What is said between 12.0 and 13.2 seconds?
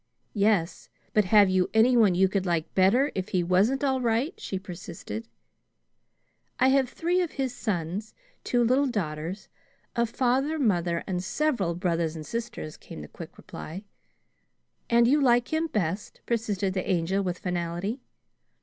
and sisters," came the